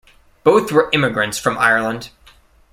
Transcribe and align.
Both 0.43 0.71
were 0.71 0.89
immigrants 0.93 1.37
from 1.37 1.59
Ireland. 1.59 2.09